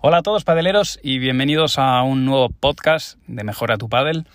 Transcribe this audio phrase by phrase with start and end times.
[0.00, 4.26] Hola a todos padeleros y bienvenidos a un nuevo podcast de Mejora tu Padel.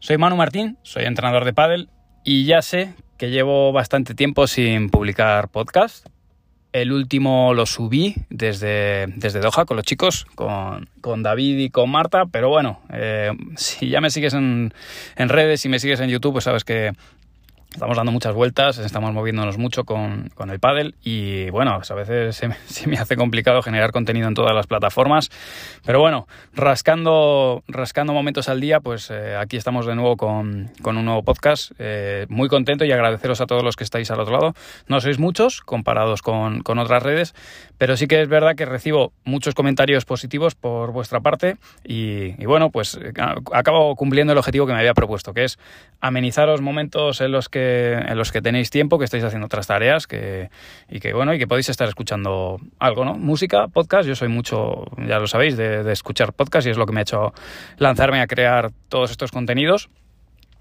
[0.00, 1.90] Soy Manu Martín, soy entrenador de pádel
[2.24, 6.08] y ya sé que llevo bastante tiempo sin publicar podcast.
[6.72, 12.26] El último lo subí desde, desde Doha con los chicos, con, David y con Marta,
[12.26, 14.72] pero bueno, eh, si ya me sigues en,
[15.16, 16.92] en redes y me sigues en YouTube, pues sabes que
[17.72, 22.34] Estamos dando muchas vueltas, estamos moviéndonos mucho con, el paddle y bueno, a veces
[22.66, 25.30] se me, hace complicado generar contenido en todas las plataformas,
[25.86, 31.04] pero bueno, rascando, rascando momentos al día, pues eh, aquí estamos de nuevo con, un
[31.04, 31.70] nuevo podcast.
[31.78, 34.54] Eh, muy contento y agradeceros a todos los que estáis al otro lado.
[34.88, 37.34] No sois muchos comparados con, otras redes,
[37.78, 42.46] pero sí que es verdad que recibo muchos comentarios positivos por vuestra parte y, y
[42.46, 43.12] bueno, pues eh,
[43.52, 45.58] acabo cumpliendo el objetivo que me había propuesto, que es
[46.00, 50.06] amenizaros momentos en los que en los que tenéis tiempo, que estáis haciendo otras tareas
[50.06, 50.50] que,
[50.88, 53.14] y que bueno, y que podéis estar escuchando algo, ¿no?
[53.14, 56.92] Música, podcast, yo soy mucho, ya lo sabéis, de, escuchar podcast y es lo que
[56.92, 57.32] me ha hecho
[57.78, 59.90] lanzarme a crear todos estos contenidos.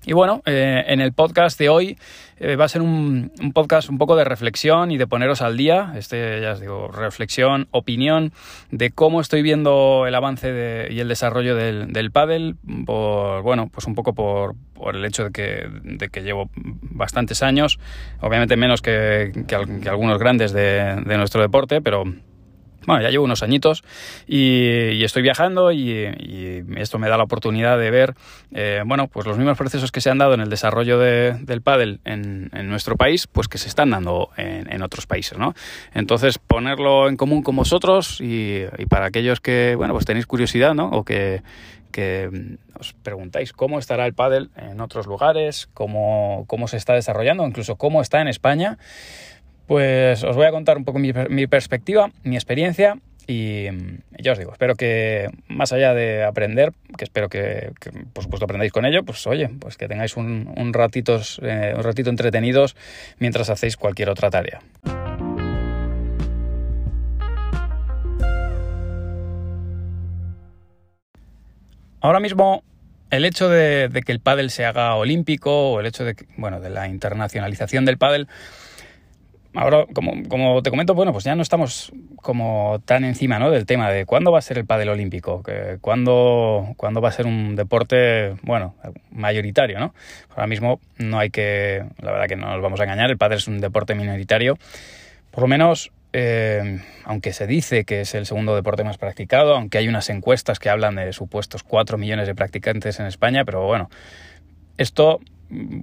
[0.05, 1.97] Y bueno, eh, en el podcast de hoy
[2.37, 5.93] eh, va a ser un, podcast un poco de reflexión y de poneros al día.
[5.95, 8.31] Este, ya os digo, reflexión, opinión
[8.71, 12.55] de cómo estoy viendo el avance y el desarrollo del, del pádel.
[12.85, 14.55] Por, bueno, pues un poco por,
[14.93, 17.77] el hecho de que, de que, llevo bastantes años.
[18.21, 19.33] Obviamente menos que,
[19.89, 22.05] algunos grandes de, de nuestro deporte, pero
[22.85, 23.83] bueno, ya llevo unos añitos
[24.27, 28.15] y, estoy viajando y, esto me da la oportunidad de ver,
[28.51, 31.99] eh, bueno, pues los mismos procesos que se han dado en el desarrollo del pádel
[32.05, 35.53] en, nuestro país, pues que se están dando en, otros países, ¿no?
[35.93, 40.89] Entonces, ponerlo en común con vosotros y, para aquellos que, bueno, pues tenéis curiosidad, ¿no?
[40.89, 41.41] O que,
[42.79, 47.75] os preguntáis cómo estará el pádel en otros lugares, cómo, cómo se está desarrollando, incluso
[47.75, 48.77] cómo está en España,
[49.69, 52.97] pues os voy a contar un poco mi, perspectiva, mi experiencia
[53.27, 53.65] y
[54.17, 57.71] ya os digo, espero que más allá de aprender, que espero que,
[58.11, 62.09] por supuesto aprendáis con ello, pues oye, pues que tengáis un, ratitos, eh, un ratito
[62.09, 62.75] entretenidos
[63.19, 64.59] mientras hacéis cualquier otra tarea.
[72.01, 72.63] Ahora mismo
[73.11, 76.59] el hecho de, de, que el pádel se haga olímpico o el hecho de bueno
[76.59, 78.27] de la internacionalización del pádel
[79.55, 83.51] ahora, como, te comento, bueno, pues ya no estamos como tan encima ¿no?
[83.51, 85.43] del tema de cuándo va a ser el pádel olímpico,
[85.81, 88.75] cuándo, cuándo va a ser un deporte, bueno,
[89.11, 89.93] mayoritario, ¿no?
[90.29, 93.37] Ahora mismo no hay que, la verdad que no nos vamos a engañar, el pádel
[93.37, 94.57] es un deporte minoritario,
[95.31, 99.77] por lo menos eh, aunque se dice que es el segundo deporte más practicado, aunque
[99.77, 103.89] hay unas encuestas que hablan de supuestos 4 millones de practicantes en España, pero bueno,
[104.77, 105.19] esto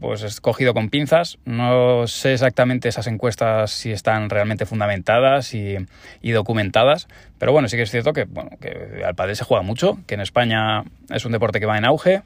[0.01, 1.39] pues es cogido con pinzas.
[1.45, 5.77] No sé exactamente esas encuestas si están realmente fundamentadas y,
[6.23, 9.99] documentadas, pero bueno, sí que es cierto que, bueno, que al padre se juega mucho,
[10.07, 12.23] que en España es un deporte que va en auge,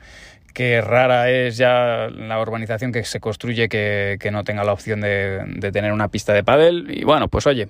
[0.53, 5.43] que rara es ya la urbanización que se construye que, no tenga la opción de,
[5.47, 6.87] de, tener una pista de pádel.
[6.91, 7.69] Y bueno, pues oye,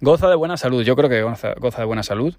[0.00, 2.36] goza de buena salud, yo creo que goza de buena salud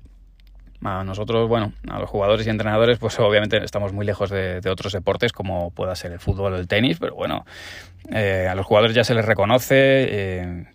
[0.85, 4.93] a nosotros, bueno, a los jugadores y entrenadores, pues obviamente estamos muy lejos de, otros
[4.93, 7.45] deportes como pueda ser el fútbol o el tenis, pero bueno,
[8.11, 10.65] eh, a los jugadores ya se les reconoce, eh,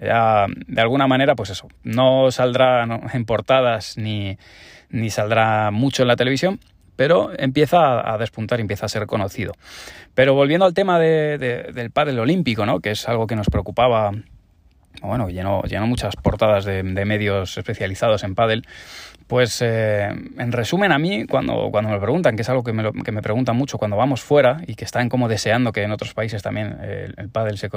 [0.00, 4.38] ya de alguna manera, pues eso, no saldrá en portadas ni,
[4.90, 6.60] ni saldrá mucho en la televisión,
[6.96, 9.54] pero empieza a despuntar, empieza a ser conocido.
[10.14, 12.80] Pero volviendo al tema del pádel olímpico, ¿no?
[12.80, 14.12] que es algo que nos preocupaba
[15.02, 18.66] bueno, llenó, llenó muchas portadas de, medios especializados en pádel,
[19.26, 22.92] pues eh, en resumen a mí, cuando, cuando me preguntan, que es algo que me,
[23.04, 26.14] que me, preguntan mucho cuando vamos fuera y que están como deseando que en otros
[26.14, 27.70] países también el, el pádel se,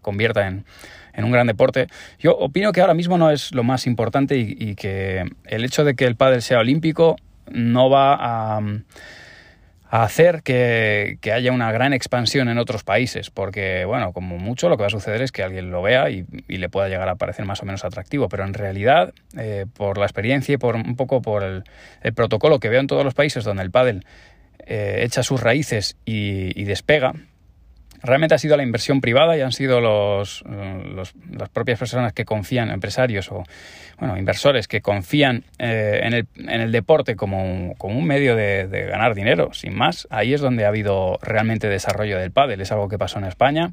[0.00, 0.64] convierta en,
[1.12, 1.88] en, un gran deporte,
[2.18, 5.84] yo opino que ahora mismo no es lo más importante y, y que el hecho
[5.84, 7.16] de que el pádel sea olímpico
[7.50, 8.16] no va
[8.56, 8.60] a
[9.94, 14.76] a hacer que, haya una gran expansión en otros países, porque, bueno, como mucho lo
[14.76, 17.44] que va a suceder es que alguien lo vea y, le pueda llegar a parecer
[17.44, 21.22] más o menos atractivo, pero en realidad, eh, por la experiencia y por un poco
[21.22, 21.62] por el,
[22.12, 24.04] protocolo que veo en todos los países donde el pádel
[24.66, 27.14] eh, echa sus raíces y despega,
[28.04, 32.70] realmente ha sido la inversión privada y han sido los, las propias personas que confían,
[32.70, 33.44] empresarios o
[33.98, 38.66] bueno, inversores que confían eh, en, el, en, el, deporte como, como un medio de,
[38.90, 40.06] ganar dinero, sin más.
[40.10, 42.60] Ahí es donde ha habido realmente desarrollo del pádel.
[42.60, 43.72] Es algo que pasó en España.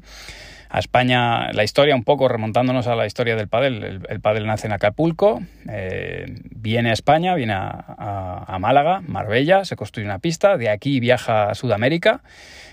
[0.72, 4.68] A España, la historia un poco remontándonos a la historia del pádel, el, pádel nace
[4.68, 10.70] en Acapulco, eh, viene a España, viene a, Málaga, Marbella, se construye una pista, de
[10.70, 12.22] aquí viaja a Sudamérica,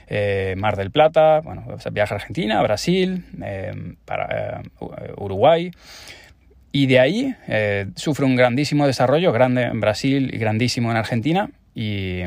[0.08, 3.74] eh, Mar del Plata, bueno, viaja a Argentina, Brasil, eh,
[4.06, 4.62] para,
[5.18, 5.72] Uruguay,
[6.72, 7.36] y de ahí
[7.98, 12.22] sufre un grandísimo desarrollo, grande en Brasil y grandísimo en Argentina, y,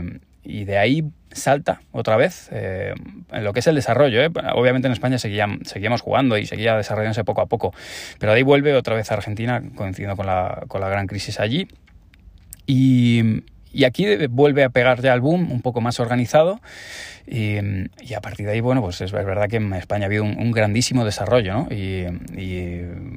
[0.45, 1.03] y de ahí
[1.35, 2.95] salta otra vez eh,
[3.33, 4.23] en lo que es el desarrollo.
[4.23, 4.31] ¿eh?
[4.55, 7.75] Obviamente en España seguíamos jugando y seguía desarrollándose poco a poco,
[8.19, 11.69] pero ahí vuelve otra vez a Argentina, coincidiendo con la, con la gran crisis allí.
[12.67, 13.43] Y,
[13.73, 16.61] y aquí vuelve a pegar ya el boom un poco más organizado
[17.27, 17.57] y,
[18.15, 21.05] a partir de ahí, bueno, pues es verdad que en España ha habido un, grandísimo
[21.05, 21.69] desarrollo, ¿no?
[21.71, 22.05] Y,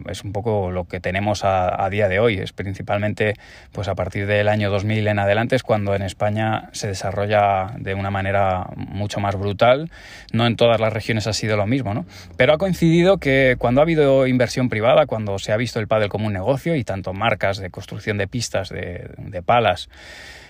[0.10, 2.38] es un poco lo que tenemos a, día de hoy.
[2.38, 3.34] Es principalmente,
[3.72, 7.96] pues a partir del año 2000 en adelante es cuando en España se desarrolla de
[7.96, 9.90] una manera mucho más brutal.
[10.32, 12.06] No en todas las regiones ha sido lo mismo, ¿no?
[12.38, 16.10] Pero ha coincidido que cuando ha habido inversión privada, cuando se ha visto el pádel
[16.10, 19.90] como un negocio y tanto marcas de construcción de pistas, de palas,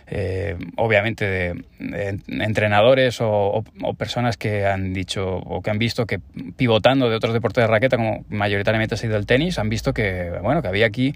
[0.07, 3.63] eh, obviamente de, entrenadores o,
[3.97, 6.19] personas que han dicho o que han visto que
[6.57, 10.31] pivotando de otros deportes de raqueta, como mayoritariamente ha sido el tenis, han visto que,
[10.41, 11.15] bueno, que había aquí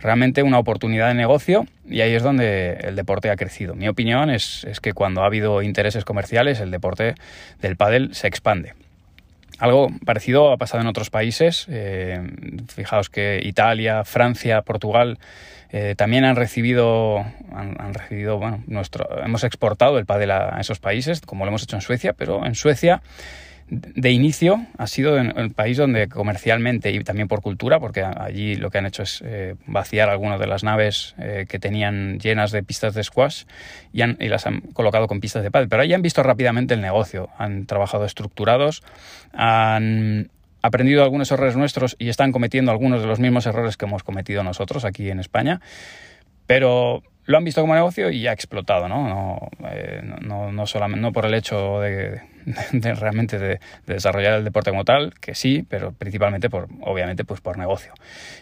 [0.00, 3.74] realmente una oportunidad de negocio y ahí es donde el deporte ha crecido.
[3.74, 7.14] Mi opinión es, que cuando ha habido intereses comerciales, el deporte
[7.60, 8.74] del pádel se expande.
[9.60, 11.66] Algo parecido ha pasado en otros países.
[11.68, 12.18] Eh,
[12.74, 15.18] fijaos que Italia, Francia, Portugal
[15.70, 17.18] eh, también han recibido,
[17.52, 21.76] han, recibido, bueno, nuestro, hemos exportado el pádel a, esos países, como lo hemos hecho
[21.76, 23.02] en Suecia, pero en Suecia
[23.70, 28.70] de inicio ha sido el país donde comercialmente y también por cultura, porque allí lo
[28.70, 32.62] que han hecho es eh, vaciar algunas de las naves eh, que tenían llenas de
[32.62, 33.44] pistas de squash
[33.92, 35.68] y, las han colocado con pistas de pádel.
[35.68, 38.82] Pero ahí han visto rápidamente el negocio, han trabajado estructurados,
[39.32, 40.30] han,
[40.62, 44.42] aprendido algunos errores nuestros y están cometiendo algunos de los mismos errores que hemos cometido
[44.42, 45.60] nosotros aquí en España,
[46.46, 49.08] pero lo han visto como negocio y ha explotado, ¿no?
[49.08, 52.22] No, eh, no, solamente, no por el hecho de,
[52.72, 57.58] realmente de, desarrollar el deporte como tal, que sí, pero principalmente por, obviamente, pues por
[57.58, 57.92] negocio.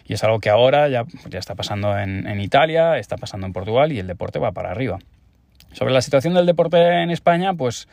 [0.05, 3.53] Y es algo que ahora ya, ya está pasando en, en Italia, está pasando en
[3.53, 4.99] Portugal y el deporte va para arriba.
[5.73, 7.87] Sobre la situación del deporte en España, pues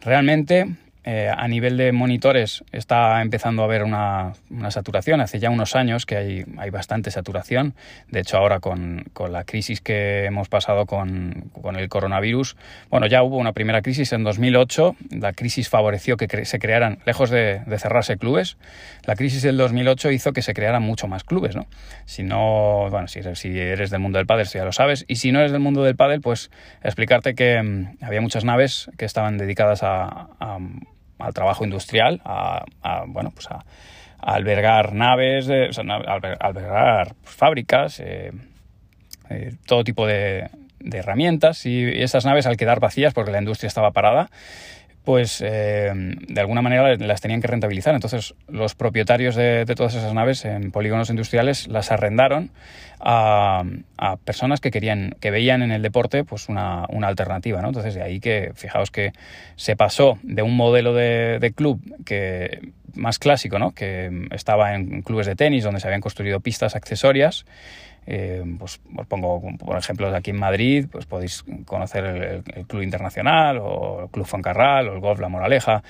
[0.00, 0.76] realmente
[1.08, 4.32] eh, a nivel de monitores está empezando a haber una,
[4.70, 5.20] saturación.
[5.20, 7.76] Hace ya unos años que hay, hay bastante saturación.
[8.10, 12.56] De hecho, ahora con, la crisis que hemos pasado con, el coronavirus,
[12.90, 14.96] bueno, ya hubo una primera crisis en 2008.
[15.10, 18.56] La crisis favoreció que se crearan, lejos de, cerrarse clubes,
[19.04, 21.54] la crisis del 2008 hizo que se crearan mucho más clubes.
[21.54, 21.68] ¿no?
[22.04, 25.04] Si no, bueno, si si eres del mundo del pádel, ya lo sabes.
[25.06, 26.50] Y si no eres del mundo del pádel, pues
[26.82, 30.30] explicarte que mm, había muchas naves que estaban dedicadas a
[31.26, 32.64] al trabajo industrial, a,
[33.08, 33.64] bueno, pues a,
[34.18, 38.32] albergar naves, albergar fábricas, eh,
[39.30, 40.48] eh, todo tipo de,
[40.80, 44.30] herramientas y esas naves al quedar vacías porque la industria estaba parada,
[45.06, 47.94] pues eh, de alguna manera las tenían que rentabilizar.
[47.94, 52.50] Entonces los propietarios de, todas esas naves en polígonos industriales las arrendaron
[52.98, 53.62] a,
[54.24, 57.62] personas que querían, que veían en el deporte pues una, alternativa.
[57.62, 57.68] ¿no?
[57.68, 59.12] Entonces de ahí que fijaos que
[59.54, 63.70] se pasó de un modelo de, de club que más clásico, ¿no?
[63.70, 67.46] que estaba en clubes de tenis donde se habían construido pistas accesorias
[68.06, 73.58] eh, pues os pongo, por ejemplo, aquí en Madrid, pues podéis conocer el, Club Internacional
[73.60, 75.82] o el Club Foncarral o el Golf La Moraleja,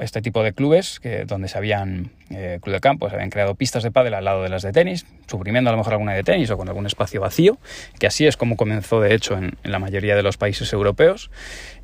[0.00, 3.54] este tipo de clubes que, donde se habían, eh, club de campo, se habían creado
[3.54, 6.22] pistas de pádel al lado de las de tenis, suprimiendo a lo mejor alguna de
[6.22, 7.58] tenis o con algún espacio vacío,
[7.98, 11.30] que así es como comenzó de hecho en, la mayoría de los países europeos.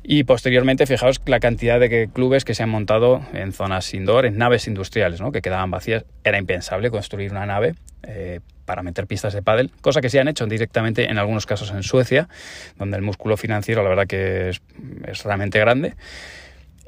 [0.03, 4.37] Y posteriormente, fijaos la cantidad de clubes que se han montado en zonas indoor, en
[4.37, 5.31] naves industriales, ¿no?
[5.31, 6.05] que quedaban vacías.
[6.23, 10.27] Era impensable construir una nave eh, para meter pistas de pádel, cosa que se han
[10.27, 12.29] hecho directamente en algunos casos en Suecia,
[12.77, 15.95] donde el músculo financiero la verdad que es, realmente grande.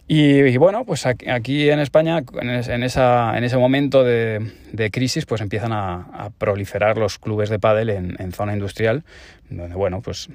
[0.07, 5.71] Y, bueno, pues aquí, en España, en, esa, en ese momento de, crisis, pues empiezan
[5.73, 9.03] a, proliferar los clubes de pádel en, zona industrial,
[9.49, 10.29] donde bueno, pues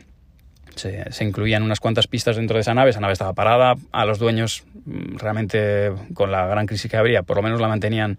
[0.74, 4.04] se, se, incluían unas cuantas pistas dentro de esa nave, esa nave estaba parada, a
[4.04, 8.18] los dueños mm, realmente con la gran crisis que habría, por lo menos la mantenían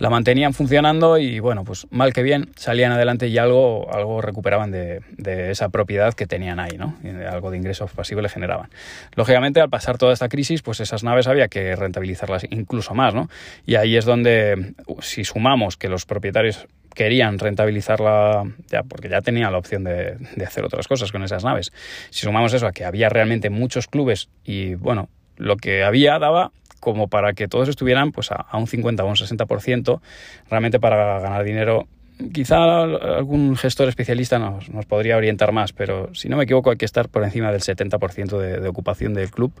[0.00, 4.70] la mantenían funcionando y bueno, pues mal que bien salían adelante y algo, algo recuperaban
[4.70, 5.02] de,
[5.50, 6.96] esa propiedad que tenían ahí, ¿no?
[7.30, 8.70] algo de ingresos pasivos le generaban.
[9.14, 13.28] Lógicamente, al pasar toda esta crisis, pues esas naves había que rentabilizarlas incluso más, ¿no?
[13.66, 19.52] Y ahí es donde, si sumamos que los propietarios querían rentabilizarla ya porque ya tenían
[19.52, 21.72] la opción de, de, hacer otras cosas con esas naves.
[22.08, 26.52] Si sumamos eso a que había realmente muchos clubes y bueno, lo que había daba
[26.80, 30.00] como para que todos estuvieran pues a, un 50 o un 60%,
[30.48, 31.86] realmente para ganar dinero
[32.32, 36.76] quizá algún gestor especialista nos, nos, podría orientar más, pero si no me equivoco hay
[36.76, 39.52] que estar por encima del 70% de, de, ocupación del club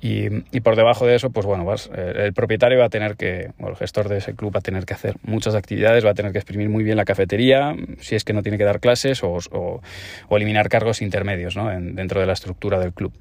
[0.00, 3.52] y, y, por debajo de eso, pues bueno, vas, el propietario va a tener que,
[3.58, 6.14] o el gestor de ese club va a tener que hacer muchas actividades, va a
[6.14, 9.22] tener que exprimir muy bien la cafetería, si es que no tiene que dar clases
[9.22, 9.80] o, o,
[10.28, 11.72] o eliminar cargos intermedios ¿no?
[11.72, 13.12] en, dentro de la estructura del club.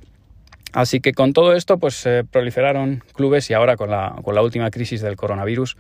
[0.76, 4.42] Así que con todo esto, pues se proliferaron clubes y ahora con la, con la
[4.42, 5.78] última crisis del coronavirus,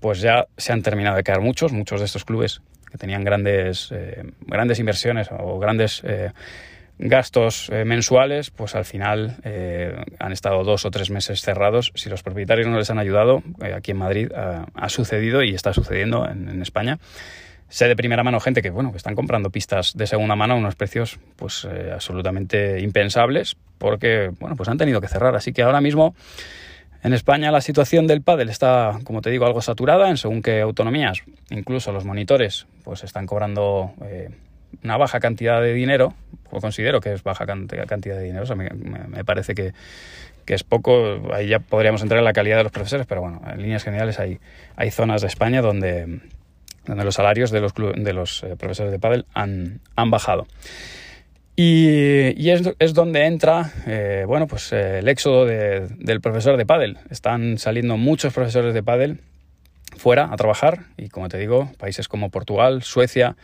[0.00, 3.92] pues ya se han terminado de caer muchos, muchos de estos clubes que tenían grandes,
[3.92, 6.30] eh, grandes inversiones o grandes eh,
[6.98, 11.92] gastos eh, mensuales, pues al final eh, han estado dos o tres meses cerrados.
[11.94, 15.74] Si los propietarios no les han ayudado, eh, aquí en Madrid ha sucedido y está
[15.74, 16.98] sucediendo en, en España
[17.70, 20.56] sé de primera mano gente que, bueno, que están comprando pistas de segunda mano a
[20.56, 25.34] unos precios pues eh, absolutamente impensables porque, bueno, pues han tenido que cerrar.
[25.34, 26.14] Así que ahora mismo
[27.02, 30.60] en España la situación del pádel está, como te digo, algo saturada en según qué
[30.60, 31.22] autonomías.
[31.48, 34.28] Incluso los monitores pues están cobrando eh,
[34.82, 36.14] una baja cantidad de dinero,
[36.50, 39.72] o considero que es baja cantidad de dinero, o sea, me, me parece que,
[40.44, 43.40] que es poco, ahí ya podríamos entrar en la calidad de los profesores, pero bueno,
[43.50, 44.40] en líneas generales hay,
[44.76, 46.20] hay zonas de España donde
[46.90, 50.46] donde los salarios de los, de los eh, profesores de pádel han, han bajado.
[51.54, 56.56] Y, y es, es, donde entra eh, bueno, pues, eh, el éxodo de, del profesor
[56.56, 56.98] de pádel.
[57.10, 59.20] Están saliendo muchos profesores de pádel
[59.96, 63.36] fuera a trabajar y como te digo, países como Portugal, Suecia,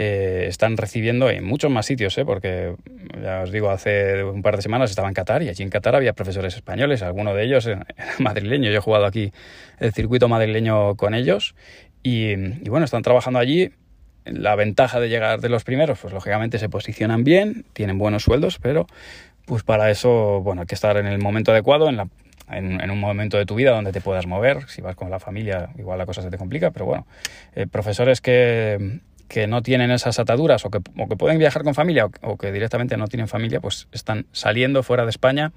[0.00, 2.24] eh, están recibiendo en muchos más sitios, ¿eh?
[2.24, 2.76] porque
[3.20, 5.96] ya os digo, hace un par de semanas estaba en Qatar y allí en Qatar
[5.96, 7.84] había profesores españoles, alguno de ellos era
[8.20, 9.32] madrileño, yo he jugado aquí
[9.80, 11.56] el circuito madrileño con ellos
[12.02, 12.34] y,
[12.68, 13.70] bueno, están trabajando allí.
[14.24, 18.58] La ventaja de llegar de los primeros, pues lógicamente se posicionan bien, tienen buenos sueldos,
[18.60, 18.86] pero
[19.46, 22.08] pues para eso, bueno, hay que estar en el momento adecuado, en, la,
[22.50, 24.68] en, un momento de tu vida donde te puedas mover.
[24.68, 27.06] Si vas con la familia, igual la cosa se te complica, pero bueno,
[27.54, 31.74] eh, profesores que, que no tienen esas ataduras o que, o que pueden viajar con
[31.74, 35.52] familia o, que directamente no tienen familia, pues están saliendo fuera de España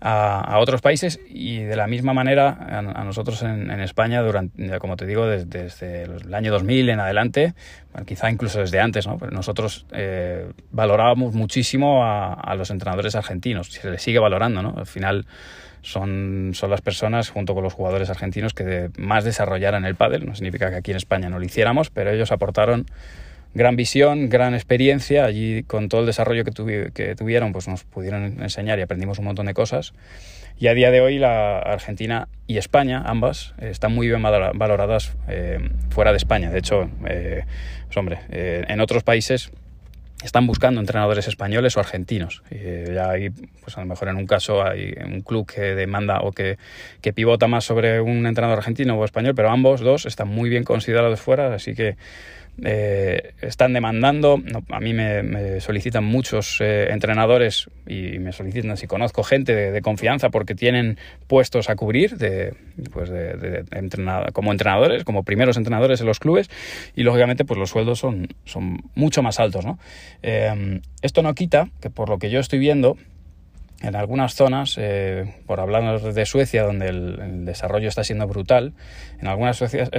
[0.00, 4.78] a, otros países y de la misma manera a, a nosotros en, en, España, durante,
[4.78, 7.54] como te digo, desde, el año 2000 en adelante,
[8.06, 9.18] quizá incluso desde antes, ¿no?
[9.18, 14.74] Pero nosotros eh, valorábamos muchísimo a, a, los entrenadores argentinos, se les sigue valorando, ¿no?
[14.76, 15.26] Al final
[15.86, 20.26] son, son las personas, junto con los jugadores argentinos, que de, más desarrollaran el pádel.
[20.26, 22.86] No significa que aquí en España no lo hiciéramos, pero ellos aportaron
[23.56, 25.24] gran visión, gran experiencia.
[25.24, 29.18] Allí, con todo el desarrollo que, tuvi que, tuvieron, pues nos pudieron enseñar y aprendimos
[29.18, 29.94] un montón de cosas.
[30.58, 35.58] Y a día de hoy, la Argentina y España, ambas, están muy bien valoradas eh,
[35.90, 36.50] fuera de España.
[36.50, 37.44] De hecho, eh,
[37.86, 39.50] pues hombre, eh, en otros países
[40.24, 42.42] están buscando entrenadores españoles o argentinos.
[42.50, 46.20] Y ya hay, pues a lo mejor en un caso hay un club que demanda
[46.20, 46.56] o que,
[47.02, 50.64] que, pivota más sobre un entrenador argentino o español, pero ambos dos están muy bien
[50.64, 51.96] considerados fuera, así que
[52.64, 59.22] eh, están demandando, a mí me, solicitan muchos eh, entrenadores y me solicitan si conozco
[59.22, 62.54] gente de, confianza porque tienen puestos a cubrir de,
[62.92, 66.48] pues de, de como entrenadores, como primeros entrenadores en los clubes
[66.94, 69.64] y lógicamente pues los sueldos son, son mucho más altos.
[69.64, 69.78] ¿no?
[70.22, 72.96] Eh, esto no quita que por lo que yo estoy viendo,
[73.86, 78.74] en algunas zonas, eh, por hablar de Suecia, donde el, desarrollo está siendo brutal,
[79.20, 79.58] en algunas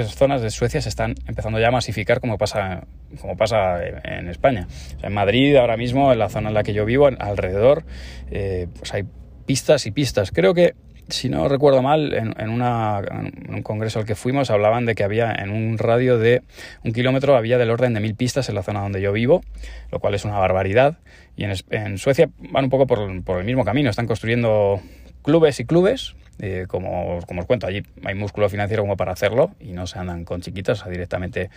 [0.10, 2.86] zonas de Suecia se están empezando ya a masificar como pasa,
[3.22, 4.68] como pasa en España.
[5.02, 7.86] En Madrid, ahora mismo, en la zona en la que yo vivo, alrededor,
[8.30, 9.06] eh, pues hay
[9.46, 10.32] pistas y pistas.
[10.32, 10.76] Creo que
[11.10, 13.02] si no recuerdo mal, en, una,
[13.50, 16.42] un congreso al que fuimos hablaban de que había en un radio de
[16.84, 19.44] un kilómetro había del orden de mil pistas en la zona donde yo vivo,
[19.92, 20.98] lo cual es una barbaridad.
[21.36, 24.82] Y en, Suecia van un poco por el mismo camino, están construyendo
[25.24, 29.52] clubes y clubes, eh, como, como, os cuento, allí hay músculo financiero como para hacerlo
[29.60, 31.50] y no se andan con chiquitas, o directamente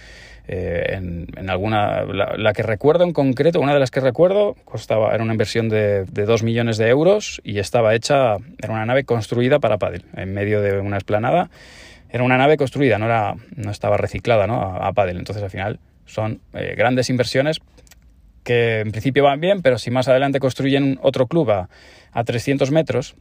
[0.49, 0.99] eh,
[1.37, 2.03] en, alguna.
[2.05, 5.69] La, la, que recuerdo en concreto, una de las que recuerdo, costaba, era una inversión
[5.69, 10.05] de, de 2 millones de euros y estaba hecha, era una nave construida para pádel,
[10.17, 11.51] en medio de una esplanada.
[12.13, 14.61] Era una nave construida, no, era, no estaba reciclada ¿no?
[14.61, 15.19] a, a pádel.
[15.19, 17.61] Entonces, al final, son eh, grandes inversiones
[18.43, 21.69] que en principio van bien, pero si más adelante construyen otro club a,
[22.13, 23.15] a 300 metros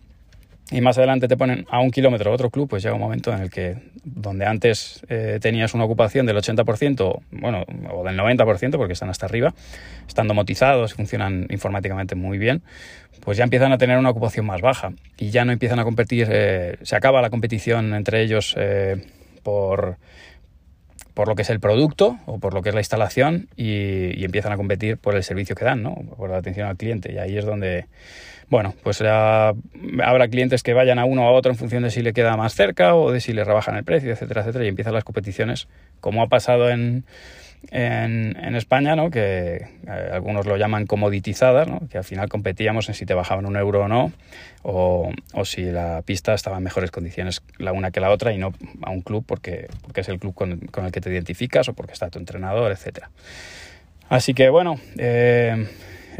[0.71, 3.41] y más adelante te ponen a un kilómetro otro club, pues llega un momento en
[3.41, 8.93] el que donde antes eh, tenías una ocupación del 80%, bueno, o del 90%, porque
[8.93, 9.53] están hasta arriba,
[10.07, 12.61] están domotizados, funcionan informáticamente muy bien,
[13.21, 16.27] pues ya empiezan a tener una ocupación más baja y ya no empiezan a competir,
[16.31, 19.07] eh, se acaba la competición entre ellos eh,
[19.41, 19.97] por,
[21.15, 24.23] por lo que es el producto o por lo que es la instalación y, y,
[24.23, 25.95] empiezan a competir por el servicio que dan, ¿no?
[26.15, 27.11] por la atención al cliente.
[27.11, 27.87] Y ahí es donde
[28.49, 32.01] bueno, pues habrá clientes que vayan a uno o a otro en función de si
[32.01, 34.93] le queda más cerca o de si le rebajan el precio, etcétera, etcétera, y empiezan
[34.93, 35.67] las competiciones,
[35.99, 37.03] como ha pasado en,
[37.71, 39.11] en, España, ¿no?
[39.11, 41.81] que eh, algunos lo llaman comoditizadas, ¿no?
[41.89, 44.11] que al final competíamos en si te bajaban un euro o no,
[44.63, 45.11] o,
[45.43, 48.89] si la pista estaba en mejores condiciones la una que la otra y no a
[48.89, 51.93] un club porque, porque es el club con, con el que te identificas o porque
[51.93, 53.09] está tu entrenador, etcétera.
[54.09, 55.67] Así que bueno, eh,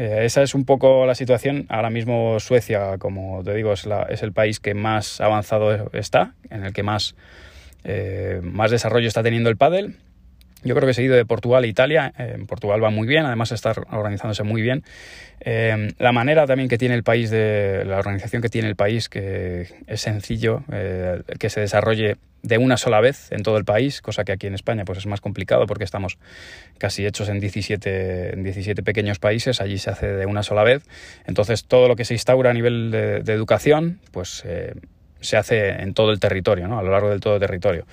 [0.00, 1.66] eh, esa es un poco la situación.
[1.68, 6.34] Ahora mismo Suecia, como te digo, es, la, es el país que más avanzado está,
[6.50, 7.14] en el que más,
[8.42, 9.96] más desarrollo está teniendo el pádel
[10.62, 12.12] yo creo que seguido de Portugal e Italia.
[12.18, 14.84] en Portugal va muy bien, además está organizándose muy bien.
[15.40, 19.08] Eh, la manera también que tiene el país, de la organización que tiene el país,
[19.08, 24.00] que es sencillo eh, que se desarrolle de una sola vez en todo el país,
[24.02, 26.18] cosa que aquí en España pues es más complicado porque estamos
[26.78, 30.82] casi hechos en 17, en 17 pequeños países, allí se hace de una sola vez.
[31.26, 34.44] Entonces todo lo que se instaura a nivel de, educación, pues...
[35.20, 36.78] Se hace en todo el territorio, ¿no?
[36.78, 37.86] a lo largo del todo el territorio.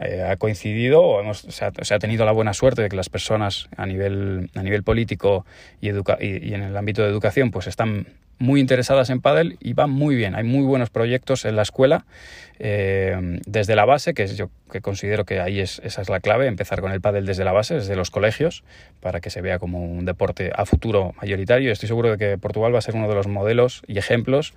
[0.00, 3.68] Eh, ha coincidido o hemos, se, ha, tenido la buena suerte de que las personas
[3.76, 5.44] a nivel, a nivel político
[5.82, 8.06] y, y, en el ámbito de educación pues están
[8.42, 10.34] muy interesadas en pádel y van muy bien.
[10.34, 12.04] Hay muy buenos proyectos en la escuela
[12.58, 16.48] eh, desde la base, que yo que considero que ahí es, esa es la clave,
[16.48, 18.64] empezar con el pádel desde la base, desde los colegios,
[19.00, 21.70] para que se vea como un deporte a futuro mayoritario.
[21.70, 24.54] Estoy seguro de que Portugal va a ser uno de los modelos y ejemplos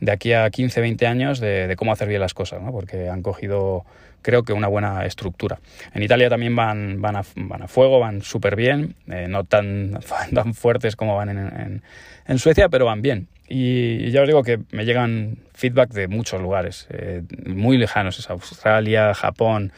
[0.00, 2.72] de aquí a 15, 20 años de, cómo hacer bien las cosas, ¿no?
[2.72, 3.84] porque han cogido
[4.26, 5.60] creo que una buena estructura.
[5.94, 10.00] En Italia también van, van, a, van a fuego, van súper bien, eh, no tan,
[10.34, 11.82] tan fuertes como van en,
[12.26, 13.28] en, Suecia, pero van bien.
[13.48, 18.28] Y, ya os digo que me llegan feedback de muchos lugares, eh, muy lejanos, es
[18.28, 19.70] Australia, Japón,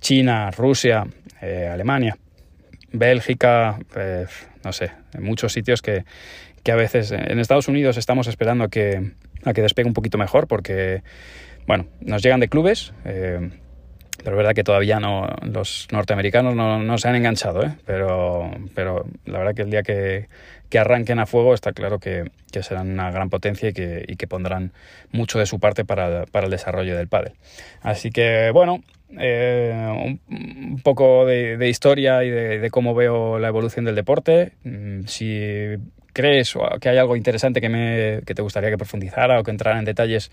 [0.00, 1.06] China, Rusia,
[1.40, 2.18] eh, Alemania,
[2.90, 3.78] Bélgica,
[4.64, 6.04] no sé, muchos sitios que,
[6.64, 9.12] que a veces en Estados Unidos estamos esperando a que,
[9.44, 11.04] a que despegue un poquito mejor porque,
[11.68, 12.92] bueno, nos llegan de clubes.
[14.24, 17.74] Pero es verdad que todavía no, los norteamericanos no, no se han enganchado, ¿eh?
[17.84, 20.28] pero, pero la verdad que el día que,
[20.70, 24.16] que arranquen a fuego está claro que, que, serán una gran potencia y que, y
[24.16, 24.72] que pondrán
[25.12, 27.34] mucho de su parte para, para el desarrollo del pádel.
[27.82, 28.82] Así que bueno,
[29.18, 34.52] eh, un, poco de, historia y de, de, cómo veo la evolución del deporte.
[34.64, 35.76] Mm, si
[36.14, 39.78] crees que hay algo interesante que, me, que te gustaría que profundizara o que entrara
[39.78, 40.30] en detalles,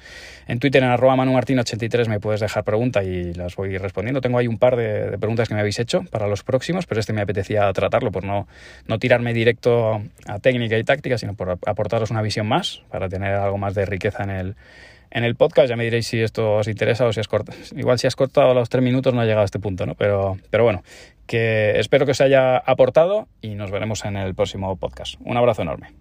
[0.48, 4.22] en Twitter en arroba manumartin83 me puedes dejar pregunta y las voy respondiendo.
[4.22, 7.12] Tengo ahí un par de, preguntas que me habéis hecho para los próximos, pero este
[7.12, 8.48] me apetecía tratarlo por no,
[8.88, 13.34] no tirarme directo a técnica y táctica, sino por aportaros una visión más, para tener
[13.34, 14.56] algo más de riqueza en el,
[15.12, 15.70] en el podcast.
[15.70, 17.58] Ya me diréis si esto os interesa o si has cortado.
[17.76, 19.96] Igual si has cortado los tres minutos no ha llegado a este punto, ¿no?
[19.96, 20.84] Pero, pero bueno,
[21.28, 25.16] que espero que os haya aportado y nos veremos en el próximo podcast.
[25.24, 26.01] Un abrazo enorme.